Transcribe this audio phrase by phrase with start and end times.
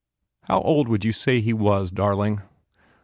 [0.45, 2.41] "How old would you say he was, darling?"